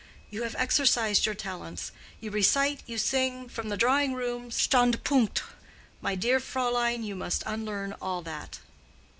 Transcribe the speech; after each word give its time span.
You 0.31 0.41
have 0.41 0.55
exercised 0.57 1.27
your 1.27 1.35
talents—you 1.35 2.31
recite—you 2.31 2.97
sing—from 2.97 3.69
the 3.69 3.77
drawing 3.77 4.15
room 4.15 4.49
Standpunkt. 4.49 5.43
My 6.01 6.15
dear 6.15 6.39
Fräulein, 6.39 7.03
you 7.03 7.13
must 7.15 7.43
unlearn 7.45 7.93
all 8.01 8.23
that. 8.23 8.57